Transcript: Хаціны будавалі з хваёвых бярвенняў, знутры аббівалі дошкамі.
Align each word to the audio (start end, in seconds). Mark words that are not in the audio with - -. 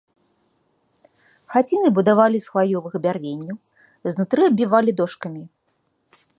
Хаціны 1.55 1.87
будавалі 1.99 2.37
з 2.45 2.53
хваёвых 2.53 2.93
бярвенняў, 3.05 3.57
знутры 4.15 4.41
аббівалі 4.51 4.91
дошкамі. 5.03 5.43